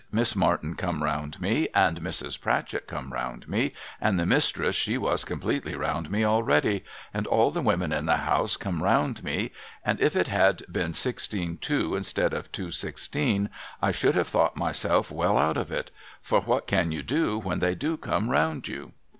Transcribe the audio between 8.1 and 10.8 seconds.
house come round mc, and if it had